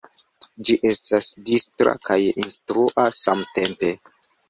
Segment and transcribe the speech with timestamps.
[0.69, 3.97] Ĝi estas distra kaj instrua samtempe.